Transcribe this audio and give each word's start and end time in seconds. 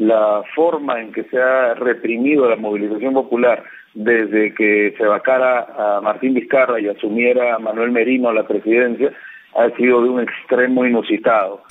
la 0.00 0.42
forma 0.54 0.98
en 0.98 1.12
que 1.12 1.24
se 1.24 1.38
ha 1.38 1.74
reprimido 1.74 2.48
la 2.48 2.56
movilización 2.56 3.12
popular 3.12 3.62
desde 3.92 4.54
que 4.54 4.94
se 4.96 5.04
vacara 5.04 5.66
a 5.76 6.00
Martín 6.00 6.32
Vizcarra 6.32 6.80
y 6.80 6.88
asumiera 6.88 7.54
a 7.54 7.58
Manuel 7.58 7.90
Merino 7.90 8.32
la 8.32 8.48
presidencia 8.48 9.12
ha 9.54 9.68
sido 9.76 10.02
de 10.02 10.08
un 10.08 10.22
extremo 10.22 10.86
inusitado. 10.86 11.62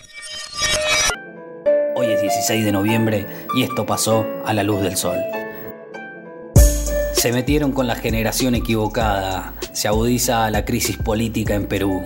Hoy 1.95 2.05
es 2.05 2.21
16 2.21 2.65
de 2.65 2.71
noviembre 2.71 3.25
y 3.55 3.63
esto 3.63 3.87
pasó 3.87 4.27
a 4.45 4.53
la 4.53 4.63
luz 4.63 4.83
del 4.83 4.95
sol. 4.95 5.17
Se 7.13 7.33
metieron 7.33 7.71
con 7.71 7.87
la 7.87 7.95
generación 7.95 8.53
equivocada, 8.53 9.53
se 9.73 9.87
agudiza 9.87 10.51
la 10.51 10.65
crisis 10.65 10.97
política 10.97 11.55
en 11.55 11.67
Perú. 11.67 12.03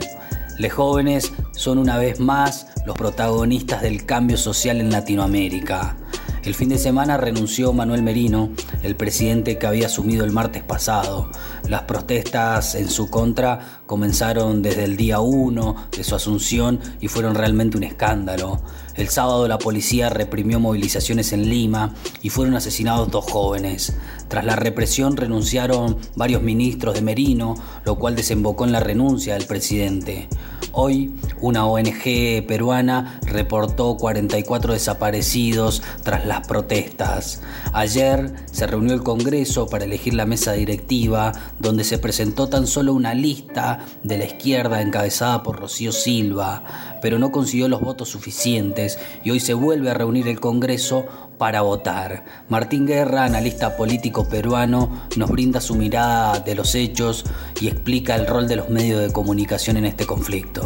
Los 0.58 0.72
jóvenes 0.72 1.34
son 1.52 1.80
una 1.80 1.98
vez 1.98 2.22
más 2.22 2.74
los 2.86 2.98
protagonistas 2.98 3.82
del 3.82 4.06
cambio 4.06 4.38
social 4.38 4.80
en 4.80 4.90
Latinoamérica. 4.90 5.98
El 6.44 6.56
fin 6.56 6.68
de 6.68 6.78
semana 6.78 7.16
renunció 7.16 7.72
Manuel 7.72 8.04
Merino, 8.04 8.50
el 8.84 8.98
presidente 8.98 9.58
que 9.58 9.66
había 9.66 9.86
asumido 9.86 10.26
el 10.26 10.34
martes 10.34 10.62
pasado. 10.62 11.30
Las 11.70 11.84
protestas 11.84 12.76
en 12.76 12.90
su 12.90 13.10
contra 13.10 13.82
comenzaron 13.86 14.62
desde 14.62 14.84
el 14.84 14.98
día 14.98 15.22
1 15.22 15.88
de 15.96 16.04
su 16.04 16.16
asunción 16.16 16.82
y 17.00 17.08
fueron 17.08 17.36
realmente 17.36 17.78
un 17.78 17.84
escándalo. 17.84 18.62
El 18.96 19.08
sábado 19.08 19.48
la 19.48 19.58
policía 19.58 20.10
reprimió 20.10 20.60
movilizaciones 20.60 21.32
en 21.32 21.50
Lima 21.50 21.96
y 22.22 22.30
fueron 22.30 22.56
asesinados 22.56 23.10
dos 23.10 23.24
jóvenes. 23.32 23.96
Tras 24.28 24.44
la 24.44 24.58
represión 24.58 25.16
renunciaron 25.16 25.98
varios 26.18 26.42
ministros 26.42 26.96
de 26.96 27.04
Merino, 27.04 27.56
lo 27.86 27.98
cual 27.98 28.18
desembocó 28.18 28.66
en 28.66 28.74
la 28.74 28.82
renuncia 28.82 29.36
del 29.36 29.46
presidente. 29.48 30.28
Hoy, 30.76 31.14
una 31.40 31.68
ONG 31.68 32.48
peruana 32.48 33.20
reportó 33.28 33.96
44 33.96 34.74
desaparecidos 34.74 35.84
tras 36.02 36.26
las 36.26 36.48
protestas. 36.48 37.44
Ayer 37.74 38.34
se 38.52 38.66
reunió 38.66 38.96
el 38.96 39.04
Congreso 39.04 39.68
para 39.68 39.86
elegir 39.86 40.16
la 40.16 40.26
mesa 40.26 40.54
directiva, 40.54 41.32
donde 41.60 41.84
se 41.84 42.00
presentó 42.00 42.50
tan 42.50 42.66
solo 42.66 42.96
una 42.96 43.14
lista 43.14 43.86
de 44.02 44.18
la 44.18 44.26
izquierda 44.26 44.82
encabezada 44.82 45.44
por 45.44 45.60
Rocío 45.60 45.92
Silva, 45.92 46.64
pero 47.04 47.20
no 47.20 47.32
consiguió 47.32 47.68
los 47.68 47.82
votos 47.82 48.10
suficientes 48.10 48.98
y 49.24 49.30
hoy 49.30 49.40
se 49.40 49.54
vuelve 49.54 49.92
a 49.92 49.94
reunir 49.94 50.28
el 50.28 50.40
Congreso 50.40 51.06
para 51.38 51.62
votar. 51.62 52.24
Martín 52.48 52.88
Guerra, 52.88 53.26
analista 53.26 53.76
político 53.76 54.28
peruano, 54.28 55.08
nos 55.18 55.30
brinda 55.30 55.62
su 55.62 55.76
mirada 55.76 56.40
de 56.40 56.56
los 56.56 56.74
hechos 56.74 57.26
y 57.60 57.68
explica 57.68 58.16
el 58.16 58.28
rol 58.28 58.48
de 58.48 58.56
los 58.56 58.70
medios 58.70 59.02
de 59.02 59.12
comunicación 59.12 59.78
en 59.78 59.86
este 59.86 60.06
conflicto. 60.06 60.63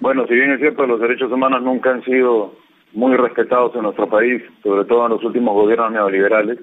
Bueno, 0.00 0.26
si 0.28 0.34
bien 0.34 0.52
es 0.52 0.60
cierto, 0.60 0.86
los 0.86 1.00
derechos 1.00 1.32
humanos 1.32 1.62
nunca 1.62 1.90
han 1.90 2.04
sido 2.04 2.54
muy 2.92 3.16
respetados 3.16 3.74
en 3.74 3.82
nuestro 3.82 4.08
país, 4.08 4.42
sobre 4.62 4.84
todo 4.84 5.06
en 5.06 5.12
los 5.12 5.24
últimos 5.24 5.54
gobiernos 5.54 5.92
neoliberales. 5.92 6.58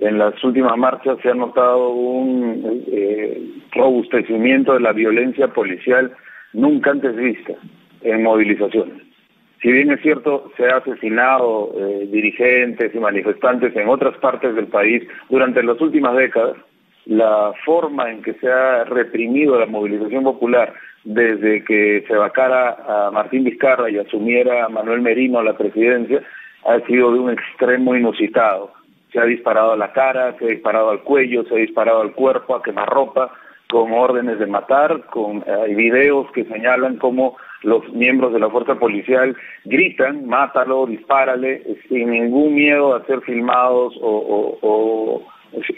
En 0.00 0.18
las 0.18 0.42
últimas 0.42 0.76
marchas 0.76 1.18
se 1.22 1.30
ha 1.30 1.34
notado 1.34 1.90
un 1.90 2.82
eh, 2.88 3.40
robustecimiento 3.72 4.74
de 4.74 4.80
la 4.80 4.92
violencia 4.92 5.48
policial 5.48 6.12
nunca 6.52 6.90
antes 6.90 7.14
vista 7.14 7.54
en 8.02 8.22
movilizaciones. 8.22 9.02
Si 9.62 9.72
bien 9.72 9.90
es 9.92 10.02
cierto, 10.02 10.50
se 10.56 10.66
ha 10.66 10.76
asesinado 10.76 11.72
eh, 11.78 12.08
dirigentes 12.10 12.94
y 12.94 12.98
manifestantes 12.98 13.74
en 13.76 13.88
otras 13.88 14.16
partes 14.18 14.54
del 14.54 14.66
país 14.66 15.02
durante 15.30 15.62
las 15.62 15.80
últimas 15.80 16.16
décadas, 16.16 16.56
la 17.06 17.52
forma 17.64 18.10
en 18.10 18.22
que 18.22 18.34
se 18.34 18.50
ha 18.50 18.84
reprimido 18.84 19.58
la 19.58 19.66
movilización 19.66 20.24
popular 20.24 20.72
desde 21.04 21.62
que 21.64 22.04
se 22.08 22.14
vacara 22.14 23.06
a 23.06 23.10
Martín 23.10 23.44
Vizcarra 23.44 23.90
y 23.90 23.98
asumiera 23.98 24.64
a 24.64 24.68
Manuel 24.68 25.02
Merino 25.02 25.42
la 25.42 25.56
presidencia 25.56 26.22
ha 26.64 26.80
sido 26.86 27.12
de 27.12 27.18
un 27.18 27.30
extremo 27.30 27.94
inusitado. 27.94 28.72
Se 29.12 29.20
ha 29.20 29.24
disparado 29.24 29.72
a 29.72 29.76
la 29.76 29.92
cara, 29.92 30.36
se 30.38 30.46
ha 30.46 30.48
disparado 30.48 30.90
al 30.90 31.02
cuello, 31.02 31.44
se 31.44 31.54
ha 31.54 31.58
disparado 31.58 32.00
al 32.00 32.12
cuerpo, 32.12 32.56
a 32.56 32.62
quemarropa, 32.62 33.30
con 33.70 33.92
órdenes 33.92 34.38
de 34.38 34.46
matar, 34.46 35.04
con 35.06 35.44
eh, 35.46 35.74
videos 35.74 36.30
que 36.32 36.44
señalan 36.44 36.96
cómo 36.96 37.36
los 37.62 37.88
miembros 37.92 38.32
de 38.32 38.38
la 38.38 38.50
fuerza 38.50 38.76
policial 38.76 39.36
gritan, 39.64 40.26
mátalo, 40.26 40.86
dispárale, 40.86 41.62
sin 41.88 42.10
ningún 42.10 42.54
miedo 42.54 42.94
a 42.94 43.04
ser 43.06 43.20
filmados 43.22 43.94
o, 44.00 45.22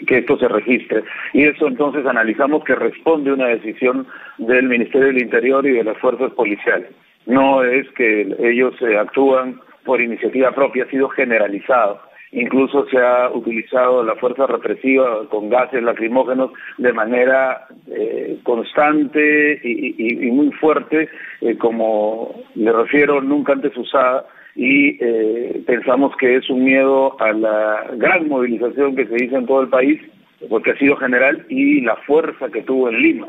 que 0.05 0.19
esto 0.19 0.37
se 0.37 0.47
registre. 0.47 1.03
Y 1.33 1.43
eso 1.43 1.67
entonces 1.67 2.05
analizamos 2.05 2.63
que 2.63 2.75
responde 2.75 3.31
a 3.31 3.35
una 3.35 3.47
decisión 3.47 4.07
del 4.37 4.67
Ministerio 4.67 5.07
del 5.07 5.21
Interior 5.21 5.65
y 5.65 5.71
de 5.71 5.83
las 5.83 5.97
fuerzas 5.97 6.31
policiales. 6.33 6.89
No 7.25 7.63
es 7.63 7.87
que 7.91 8.21
ellos 8.39 8.73
eh, 8.81 8.97
actúan 8.97 9.59
por 9.83 10.01
iniciativa 10.01 10.51
propia, 10.51 10.85
ha 10.85 10.89
sido 10.89 11.09
generalizado. 11.09 11.99
Incluso 12.31 12.85
se 12.87 12.97
ha 12.97 13.29
utilizado 13.29 14.03
la 14.03 14.15
fuerza 14.15 14.47
represiva 14.47 15.27
con 15.29 15.49
gases 15.49 15.81
lacrimógenos 15.81 16.51
de 16.77 16.91
manera 16.91 17.67
eh, 17.87 18.39
constante 18.43 19.59
y, 19.63 20.29
muy 20.31 20.51
fuerte, 20.51 21.07
eh, 21.41 21.57
como 21.57 22.43
le 22.55 22.71
refiero, 22.73 23.21
nunca 23.21 23.53
antes 23.53 23.75
usada, 23.77 24.25
y 24.57 24.97
eh, 24.99 25.61
pensamos 25.67 26.17
que 26.17 26.35
es 26.35 26.49
un 26.49 26.65
miedo 26.65 27.15
a 27.21 27.31
la 27.31 27.85
gran 27.93 28.27
movilización 28.27 28.95
que 28.95 29.05
se 29.05 29.23
hizo 29.23 29.37
en 29.37 29.45
todo 29.45 29.61
el 29.61 29.69
país, 29.69 30.01
porque 30.49 30.71
ha 30.71 30.77
sido 30.77 30.97
general, 30.97 31.45
y 31.47 31.81
la 31.81 31.95
fuerza 31.97 32.49
que 32.49 32.63
tuvo 32.63 32.89
en 32.89 32.99
Lima. 32.99 33.27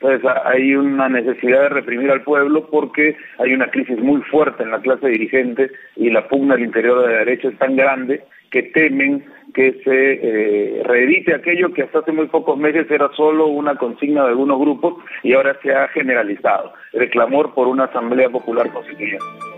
Entonces 0.00 0.30
hay 0.46 0.74
una 0.74 1.10
necesidad 1.10 1.64
de 1.64 1.68
reprimir 1.68 2.10
al 2.10 2.22
pueblo 2.22 2.66
porque 2.70 3.14
hay 3.38 3.52
una 3.52 3.70
crisis 3.70 3.98
muy 3.98 4.22
fuerte 4.22 4.62
en 4.62 4.70
la 4.70 4.80
clase 4.80 5.08
dirigente 5.08 5.70
y 5.96 6.08
la 6.08 6.26
pugna 6.26 6.54
al 6.54 6.62
interior 6.62 7.02
de 7.02 7.12
la 7.12 7.18
derecha 7.18 7.48
es 7.48 7.58
tan 7.58 7.76
grande 7.76 8.22
que 8.50 8.62
temen 8.62 9.22
que 9.52 9.72
se 9.84 10.12
eh, 10.22 10.82
reedite 10.84 11.34
aquello 11.34 11.74
que 11.74 11.82
hasta 11.82 11.98
hace 11.98 12.12
muy 12.12 12.28
pocos 12.28 12.56
meses 12.56 12.90
era 12.90 13.10
solo 13.14 13.48
una 13.48 13.74
consigna 13.76 14.22
de 14.22 14.28
algunos 14.30 14.58
grupos 14.58 14.94
y 15.22 15.34
ahora 15.34 15.58
se 15.62 15.74
ha 15.74 15.88
generalizado, 15.88 16.72
el 16.94 17.10
clamor 17.10 17.52
por 17.52 17.68
una 17.68 17.84
asamblea 17.84 18.30
popular 18.30 18.72
constituyente. 18.72 19.49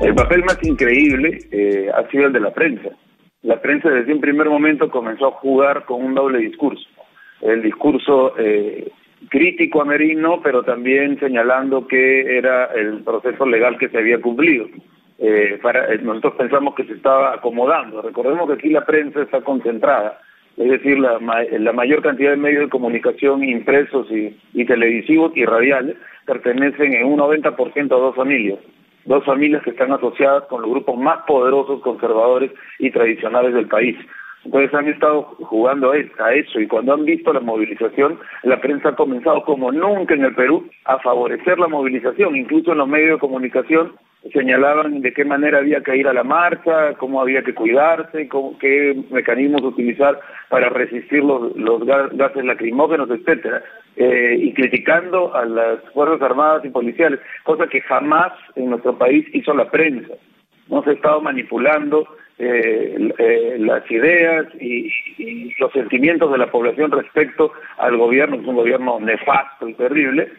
El 0.00 0.14
papel 0.14 0.44
más 0.44 0.58
increíble 0.62 1.38
eh, 1.50 1.90
ha 1.94 2.08
sido 2.10 2.26
el 2.26 2.32
de 2.32 2.40
la 2.40 2.52
prensa 2.52 2.90
la 3.42 3.60
prensa 3.60 3.88
desde 3.88 4.12
un 4.12 4.20
primer 4.20 4.48
momento 4.48 4.90
comenzó 4.90 5.28
a 5.28 5.32
jugar 5.32 5.84
con 5.84 6.04
un 6.04 6.14
doble 6.14 6.38
discurso. 6.38 6.86
El 7.40 7.62
discurso 7.62 8.34
eh, 8.36 8.90
crítico 9.28 9.80
a 9.80 9.84
Merino, 9.84 10.40
pero 10.42 10.64
también 10.64 11.18
señalando 11.20 11.86
que 11.86 12.36
era 12.36 12.66
el 12.66 13.02
proceso 13.04 13.46
legal 13.46 13.78
que 13.78 13.88
se 13.88 13.98
había 13.98 14.20
cumplido. 14.20 14.66
Eh, 15.18 15.58
nosotros 16.02 16.34
pensamos 16.36 16.74
que 16.74 16.84
se 16.84 16.94
estaba 16.94 17.34
acomodando. 17.34 18.02
Recordemos 18.02 18.48
que 18.48 18.54
aquí 18.54 18.68
la 18.70 18.84
prensa 18.84 19.22
está 19.22 19.40
concentrada, 19.40 20.20
es 20.56 20.68
decir, 20.68 20.98
la, 20.98 21.20
mayor 21.72 22.02
cantidad 22.02 22.30
de 22.30 22.36
medios 22.36 22.64
de 22.64 22.70
comunicación 22.70 23.44
impresos 23.44 24.08
y 24.10 24.64
televisivos 24.64 25.32
y 25.36 25.44
radiales 25.44 25.96
pertenecen 26.26 26.92
en 26.94 27.06
un 27.06 27.18
90% 27.18 27.92
a 27.92 27.98
dos 27.98 28.16
familias 28.16 28.58
dos 29.08 29.24
familias 29.24 29.62
que 29.62 29.70
están 29.70 29.90
asociadas 29.90 30.44
con 30.44 30.62
los 30.62 30.70
grupos 30.70 30.98
más 30.98 31.24
poderosos, 31.26 31.80
conservadores 31.80 32.52
y 32.78 32.90
tradicionales 32.90 33.54
del 33.54 33.66
país. 33.66 33.96
Entonces 34.44 34.72
han 34.72 34.88
estado 34.88 35.22
jugando 35.40 35.92
a 35.92 36.32
eso 36.34 36.60
y 36.60 36.68
cuando 36.68 36.94
han 36.94 37.04
visto 37.04 37.32
la 37.32 37.40
movilización, 37.40 38.18
la 38.44 38.60
prensa 38.60 38.90
ha 38.90 38.96
comenzado 38.96 39.42
como 39.42 39.72
nunca 39.72 40.14
en 40.14 40.24
el 40.24 40.34
Perú 40.34 40.68
a 40.84 40.98
favorecer 41.00 41.58
la 41.58 41.68
movilización, 41.68 42.36
incluso 42.36 42.72
en 42.72 42.78
los 42.78 42.88
medios 42.88 43.16
de 43.16 43.18
comunicación 43.18 43.92
señalaban 44.32 45.00
de 45.00 45.12
qué 45.12 45.24
manera 45.24 45.58
había 45.58 45.82
que 45.82 45.96
ir 45.96 46.06
a 46.06 46.12
la 46.12 46.24
marcha, 46.24 46.94
cómo 46.94 47.20
había 47.20 47.42
que 47.42 47.54
cuidarse, 47.54 48.28
qué 48.60 49.02
mecanismos 49.10 49.62
utilizar 49.62 50.18
para 50.48 50.68
resistir 50.68 51.22
los, 51.22 51.54
gases 51.84 52.44
lacrimógenos, 52.44 53.10
etcétera, 53.10 53.62
eh, 53.98 54.36
y 54.40 54.52
criticando 54.54 55.34
a 55.34 55.44
las 55.44 55.80
Fuerzas 55.92 56.22
Armadas 56.22 56.64
y 56.64 56.70
policiales, 56.70 57.20
cosa 57.42 57.66
que 57.66 57.80
jamás 57.82 58.32
en 58.54 58.70
nuestro 58.70 58.96
país 58.96 59.26
hizo 59.32 59.52
la 59.54 59.70
prensa. 59.70 60.14
No 60.68 60.82
se 60.82 60.90
ha 60.90 60.92
estado 60.94 61.20
manipulando 61.20 62.06
eh, 62.38 63.12
eh, 63.18 63.56
las 63.58 63.90
ideas 63.90 64.46
y, 64.60 64.90
los 65.58 65.72
sentimientos 65.72 66.30
de 66.30 66.38
la 66.38 66.50
población 66.50 66.92
respecto 66.92 67.52
al 67.78 67.96
gobierno, 67.96 68.36
que 68.36 68.42
es 68.42 68.48
un 68.48 68.56
gobierno 68.56 69.00
nefasto 69.00 69.68
y 69.68 69.74
terrible, 69.74 70.32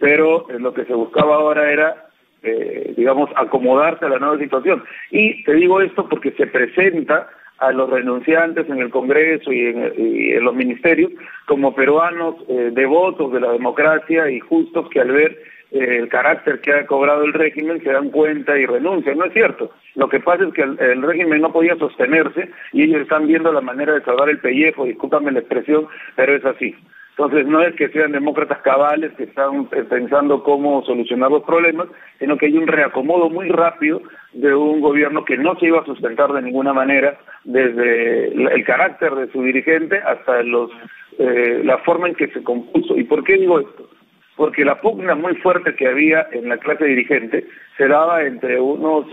pero 0.00 0.46
lo 0.58 0.74
que 0.74 0.84
se 0.84 0.94
buscaba 0.94 1.36
ahora 1.36 1.70
era 1.70 2.08
eh, 2.40 2.94
digamos, 2.96 3.30
acomodarse 3.34 4.04
a 4.04 4.10
la 4.10 4.20
nueva 4.20 4.38
situación. 4.38 4.84
Y 5.10 5.42
te 5.42 5.54
digo 5.54 5.80
esto 5.80 6.08
porque 6.08 6.30
se 6.32 6.46
presenta 6.46 7.28
a 7.58 7.72
los 7.72 7.90
renunciantes 7.90 8.68
en 8.68 8.78
el 8.78 8.90
Congreso 8.90 9.52
y 9.52 9.66
en, 9.66 10.44
los 10.44 10.54
ministerios 10.54 11.12
como 11.46 11.74
peruanos 11.74 12.36
eh, 12.48 12.70
devotos 12.72 13.32
de 13.32 13.40
la 13.40 13.52
democracia 13.52 14.30
y 14.30 14.40
justos 14.40 14.88
que 14.90 15.00
al 15.00 15.10
ver 15.10 15.38
eh, 15.70 15.98
el 15.98 16.08
carácter 16.08 16.60
que 16.60 16.72
ha 16.72 16.86
cobrado 16.86 17.24
el 17.24 17.32
régimen 17.32 17.82
se 17.82 17.92
dan 17.92 18.10
cuenta 18.10 18.58
y 18.58 18.64
renuncian. 18.64 19.18
No 19.18 19.26
es 19.26 19.32
cierto. 19.32 19.70
Lo 19.96 20.08
que 20.08 20.20
pasa 20.20 20.44
es 20.44 20.54
que 20.54 20.62
el, 20.62 21.02
régimen 21.02 21.42
no 21.42 21.52
podía 21.52 21.76
sostenerse 21.76 22.50
y 22.72 22.84
ellos 22.84 23.02
están 23.02 23.26
viendo 23.26 23.52
la 23.52 23.60
manera 23.60 23.94
de 23.94 24.02
salvar 24.02 24.28
el 24.28 24.38
pellejo, 24.38 24.84
discúlpame 24.84 25.32
la 25.32 25.40
expresión, 25.40 25.88
pero 26.16 26.34
es 26.34 26.44
así. 26.44 26.74
Entonces 27.18 27.48
no 27.48 27.60
es 27.60 27.74
que 27.74 27.88
sean 27.88 28.12
demócratas 28.12 28.58
cabales 28.58 29.12
que 29.16 29.24
están 29.24 29.66
pensando 29.66 30.44
cómo 30.44 30.84
solucionar 30.84 31.32
los 31.32 31.42
problemas, 31.42 31.88
sino 32.20 32.38
que 32.38 32.46
hay 32.46 32.56
un 32.56 32.68
reacomodo 32.68 33.28
muy 33.28 33.48
rápido 33.48 34.00
de 34.34 34.54
un 34.54 34.80
gobierno 34.80 35.24
que 35.24 35.36
no 35.36 35.58
se 35.58 35.66
iba 35.66 35.80
a 35.80 35.84
sustentar 35.84 36.32
de 36.32 36.42
ninguna 36.42 36.72
manera, 36.72 37.18
desde 37.42 38.28
el 38.28 38.64
carácter 38.64 39.16
de 39.16 39.32
su 39.32 39.42
dirigente 39.42 39.98
hasta 39.98 40.44
los, 40.44 40.70
eh, 41.18 41.62
la 41.64 41.78
forma 41.78 42.06
en 42.06 42.14
que 42.14 42.28
se 42.28 42.44
compuso. 42.44 42.96
¿Y 42.96 43.02
por 43.02 43.24
qué 43.24 43.36
digo 43.36 43.58
esto? 43.58 43.90
Porque 44.36 44.64
la 44.64 44.80
pugna 44.80 45.16
muy 45.16 45.34
fuerte 45.38 45.74
que 45.74 45.88
había 45.88 46.28
en 46.30 46.48
la 46.48 46.58
clase 46.58 46.84
dirigente 46.84 47.44
se 47.76 47.88
daba 47.88 48.22
entre 48.22 48.60
unos 48.60 49.06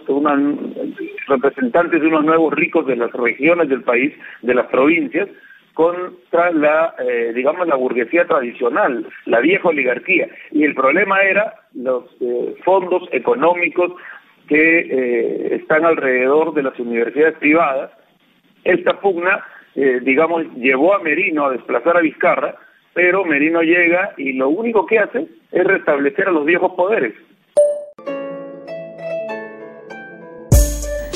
representantes 1.27 1.99
de 1.99 2.07
unos 2.07 2.23
nuevos 2.23 2.53
ricos 2.53 2.85
de 2.85 2.97
las 2.97 3.11
regiones 3.13 3.67
del 3.67 3.81
país, 3.81 4.13
de 4.43 4.53
las 4.53 4.67
provincias, 4.67 5.27
contra 5.75 6.51
la, 6.51 6.95
eh, 7.00 7.33
digamos, 7.36 7.68
la 7.68 7.75
burguesía 7.75 8.25
tradicional, 8.25 9.06
la 9.25 9.42
vieja 9.42 9.68
oligarquía. 9.68 10.27
Y 10.51 10.63
el 10.63 10.74
problema 10.74 11.22
era 11.22 11.54
los 11.74 12.06
eh, 12.22 12.56
fondos 12.63 13.04
económicos 13.12 13.92
que 14.48 14.80
eh, 14.80 15.56
están 15.56 15.86
alrededor 15.86 16.54
de 16.54 16.63
las 16.63 16.80
universidades 16.80 17.38
privadas. 17.38 17.92
Esta 18.63 19.00
pugna, 19.00 19.45
digamos, 19.75 20.45
llevó 20.56 20.95
a 20.95 21.04
Merino 21.04 21.45
a 21.45 21.51
desplazar 21.51 21.98
a 21.98 22.01
Vizcarra, 22.01 22.56
pero 22.94 23.25
Merino 23.25 23.62
llega 23.62 24.13
y 24.18 24.33
lo 24.33 24.50
único 24.50 24.86
que 24.86 25.00
hace 25.00 25.27
es 25.51 25.63
restablecer 25.66 26.30
a 26.30 26.31
los 26.31 26.45
viejos 26.45 26.72
poderes. 26.74 27.13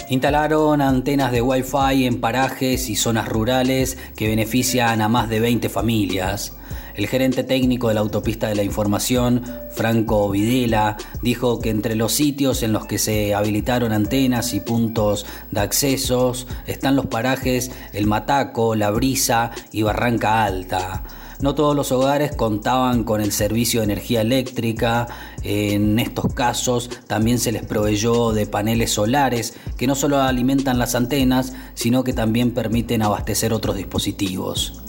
Instalaron 0.09 0.81
antenas 0.81 1.31
de 1.31 1.43
Wi-Fi 1.43 2.05
en 2.05 2.19
parajes 2.19 2.89
y 2.89 2.95
zonas 2.95 3.27
rurales 3.27 3.95
que 4.15 4.27
benefician 4.27 5.01
a 5.01 5.07
más 5.07 5.29
de 5.29 5.39
20 5.39 5.69
familias. 5.69 6.57
El 6.95 7.05
gerente 7.05 7.43
técnico 7.43 7.89
de 7.89 7.93
la 7.93 7.99
autopista 7.99 8.47
de 8.47 8.55
la 8.55 8.63
información, 8.63 9.43
Franco 9.71 10.27
Videla, 10.31 10.97
dijo 11.21 11.59
que 11.59 11.69
entre 11.69 11.93
los 11.93 12.11
sitios 12.11 12.63
en 12.63 12.73
los 12.73 12.87
que 12.87 12.97
se 12.97 13.35
habilitaron 13.35 13.91
antenas 13.91 14.55
y 14.55 14.61
puntos 14.61 15.27
de 15.51 15.59
accesos 15.59 16.47
están 16.65 16.95
los 16.95 17.05
parajes 17.05 17.71
El 17.93 18.07
Mataco, 18.07 18.73
La 18.73 18.89
Brisa 18.89 19.51
y 19.71 19.83
Barranca 19.83 20.43
Alta. 20.43 21.03
No 21.41 21.55
todos 21.55 21.73
los 21.73 21.93
hogares 21.93 22.35
contaban 22.35 23.05
con 23.05 23.21
el 23.21 23.31
servicio 23.31 23.79
de 23.79 23.85
energía 23.85 24.19
eléctrica. 24.19 25.07
En 25.41 25.97
estos 25.97 26.33
casos 26.33 26.89
también 27.07 27.39
se 27.39 27.53
les 27.53 27.65
proveyó 27.65 28.33
de 28.33 28.45
paneles 28.45 28.91
solares 28.91 29.53
que 29.77 29.87
no 29.87 29.95
solo 29.95 30.21
alimentan 30.21 30.77
las 30.79 30.95
antenas, 30.95 31.53
sino 31.75 32.03
que 32.03 32.11
también 32.11 32.51
permiten 32.51 33.03
abastecer 33.03 33.53
otros 33.53 33.77
dispositivos. 33.77 34.81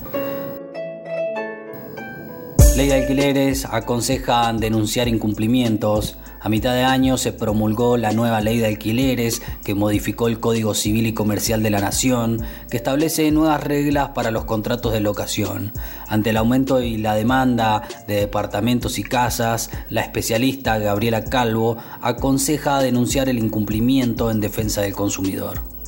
Ley 2.80 2.88
de 2.88 2.94
alquileres 2.94 3.66
aconsejan 3.66 4.58
denunciar 4.58 5.06
incumplimientos. 5.06 6.16
A 6.40 6.48
mitad 6.48 6.72
de 6.72 6.82
año 6.82 7.18
se 7.18 7.30
promulgó 7.30 7.98
la 7.98 8.12
nueva 8.12 8.40
ley 8.40 8.56
de 8.56 8.68
alquileres 8.68 9.42
que 9.62 9.74
modificó 9.74 10.28
el 10.28 10.40
Código 10.40 10.72
Civil 10.72 11.06
y 11.06 11.12
Comercial 11.12 11.62
de 11.62 11.68
la 11.68 11.82
Nación, 11.82 12.42
que 12.70 12.78
establece 12.78 13.30
nuevas 13.32 13.62
reglas 13.62 14.12
para 14.14 14.30
los 14.30 14.46
contratos 14.46 14.94
de 14.94 15.00
locación. 15.00 15.74
Ante 16.08 16.30
el 16.30 16.38
aumento 16.38 16.80
y 16.80 16.96
la 16.96 17.14
demanda 17.14 17.82
de 18.08 18.14
departamentos 18.14 18.98
y 18.98 19.02
casas, 19.02 19.68
la 19.90 20.00
especialista 20.00 20.78
Gabriela 20.78 21.24
Calvo 21.24 21.76
aconseja 22.00 22.80
denunciar 22.80 23.28
el 23.28 23.38
incumplimiento 23.38 24.30
en 24.30 24.40
defensa 24.40 24.80
del 24.80 24.94
consumidor. 24.94 25.79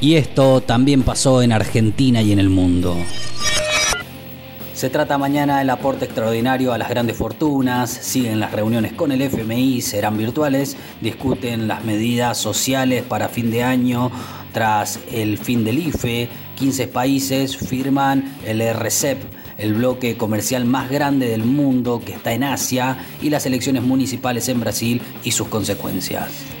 Y 0.00 0.14
esto 0.14 0.62
también 0.62 1.02
pasó 1.02 1.42
en 1.42 1.52
Argentina 1.52 2.22
y 2.22 2.32
en 2.32 2.38
el 2.38 2.48
mundo. 2.48 2.96
Se 4.72 4.88
trata 4.88 5.18
mañana 5.18 5.58
del 5.58 5.68
aporte 5.68 6.06
extraordinario 6.06 6.72
a 6.72 6.78
las 6.78 6.88
grandes 6.88 7.14
fortunas, 7.14 7.90
siguen 7.90 8.40
las 8.40 8.52
reuniones 8.52 8.94
con 8.94 9.12
el 9.12 9.20
FMI, 9.20 9.82
serán 9.82 10.16
virtuales, 10.16 10.74
discuten 11.02 11.68
las 11.68 11.84
medidas 11.84 12.38
sociales 12.38 13.02
para 13.02 13.28
fin 13.28 13.50
de 13.50 13.62
año 13.62 14.10
tras 14.54 14.98
el 15.12 15.36
fin 15.36 15.64
del 15.64 15.78
IFE, 15.78 16.30
15 16.56 16.88
países 16.88 17.58
firman 17.58 18.36
el 18.46 18.62
RCEP, 18.62 19.18
el 19.58 19.74
bloque 19.74 20.16
comercial 20.16 20.64
más 20.64 20.88
grande 20.88 21.28
del 21.28 21.44
mundo 21.44 22.00
que 22.02 22.12
está 22.12 22.32
en 22.32 22.44
Asia, 22.44 22.96
y 23.20 23.28
las 23.28 23.44
elecciones 23.44 23.82
municipales 23.82 24.48
en 24.48 24.60
Brasil 24.60 25.02
y 25.22 25.32
sus 25.32 25.48
consecuencias. 25.48 26.59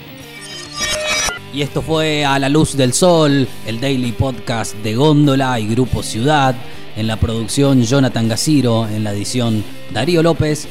Y 1.52 1.62
esto 1.62 1.82
fue 1.82 2.24
A 2.24 2.38
la 2.38 2.48
Luz 2.48 2.76
del 2.76 2.92
Sol, 2.92 3.48
el 3.66 3.80
daily 3.80 4.12
podcast 4.12 4.76
de 4.76 4.94
Góndola 4.94 5.58
y 5.58 5.66
Grupo 5.66 6.02
Ciudad. 6.02 6.54
En 6.96 7.08
la 7.08 7.16
producción 7.16 7.82
Jonathan 7.82 8.28
Gaciro, 8.28 8.86
en 8.86 9.02
la 9.02 9.12
edición 9.12 9.64
Darío 9.92 10.22
López. 10.22 10.68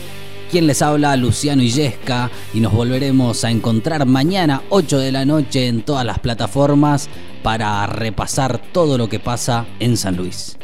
Quien 0.49 0.67
les 0.67 0.81
habla, 0.81 1.17
Luciano 1.17 1.61
Illesca. 1.61 2.31
Y 2.53 2.61
nos 2.61 2.71
volveremos 2.71 3.43
a 3.43 3.51
encontrar 3.51 4.05
mañana 4.05 4.61
8 4.69 4.99
de 4.99 5.11
la 5.11 5.25
noche 5.25 5.67
en 5.67 5.81
todas 5.81 6.05
las 6.05 6.19
plataformas 6.19 7.09
para 7.43 7.85
repasar 7.85 8.61
todo 8.71 8.97
lo 8.97 9.09
que 9.09 9.19
pasa 9.19 9.65
en 9.79 9.97
San 9.97 10.15
Luis. 10.15 10.57